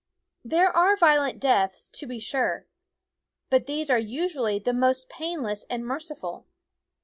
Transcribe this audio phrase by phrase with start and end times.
[0.43, 2.65] There are violent deaths, to be sure;
[3.51, 6.45] but these are usually the most painless and mer ciful.